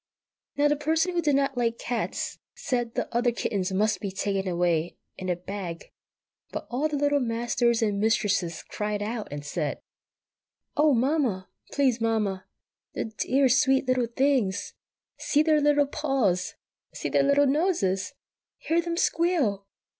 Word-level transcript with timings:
Now 0.57 0.67
the 0.67 0.75
Person 0.75 1.13
who 1.13 1.21
did 1.21 1.35
not 1.35 1.55
like 1.55 1.77
cats 1.77 2.39
said 2.55 2.95
the 2.95 3.07
other 3.15 3.31
kittens 3.31 3.71
must 3.71 3.99
be 4.01 4.09
taken 4.09 4.51
away 4.51 4.97
in 5.15 5.29
a 5.29 5.35
bag; 5.35 5.91
but 6.51 6.65
all 6.71 6.87
the 6.87 6.95
Little 6.95 7.19
Masters 7.19 7.83
and 7.83 7.99
Mistresses 7.99 8.63
cried 8.63 9.03
out, 9.03 9.27
and 9.29 9.45
said,— 9.45 9.79
"Oh, 10.75 10.95
Mamma!" 10.95 11.49
"Please, 11.71 12.01
Mamma, 12.01 12.47
the 12.95 13.13
dear, 13.15 13.47
sweet 13.47 13.87
little 13.87 14.07
things!" 14.07 14.73
"See 15.19 15.43
their 15.43 15.61
little 15.61 15.85
paws!" 15.85 16.55
"See 16.95 17.07
their 17.07 17.21
dear 17.21 17.29
little 17.29 17.45
noses!" 17.45 18.13
"Hear 18.57 18.81
them 18.81 18.97
squeal!" 18.97 19.67